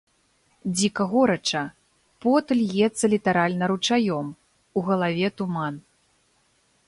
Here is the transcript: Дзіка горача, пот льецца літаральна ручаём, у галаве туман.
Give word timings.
Дзіка 0.77 1.03
горача, 1.11 1.61
пот 2.25 2.45
льецца 2.61 3.05
літаральна 3.13 3.65
ручаём, 3.73 4.27
у 4.81 4.83
галаве 4.87 5.27
туман. 5.43 5.73